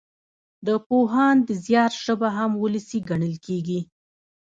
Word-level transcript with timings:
د 0.65 0.69
پوهاند 0.87 1.45
زيار 1.65 1.91
ژبه 2.03 2.29
هم 2.37 2.51
وولسي 2.61 2.99
ګڼل 3.09 3.35
کېږي. 3.45 3.79